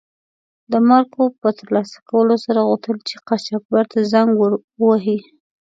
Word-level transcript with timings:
د 0.71 0.73
مارکو 0.89 1.23
په 1.41 1.49
تر 1.57 1.67
لاسه 1.75 1.97
کولو 2.09 2.35
سره 2.45 2.65
غوښتل 2.67 2.97
چې 3.07 3.15
قاچاقبر 3.27 3.83
ته 3.91 3.99
زنګ 4.11 4.29
و 4.37 4.43
وهي. 4.87 5.19